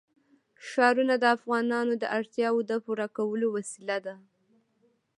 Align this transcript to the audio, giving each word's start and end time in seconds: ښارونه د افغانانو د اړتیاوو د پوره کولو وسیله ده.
ښارونه 0.67 1.15
د 1.19 1.23
افغانانو 1.35 1.93
د 1.97 2.03
اړتیاوو 2.17 2.61
د 2.69 2.71
پوره 2.85 3.07
کولو 3.17 3.47
وسیله 3.55 3.97
ده. 4.05 4.15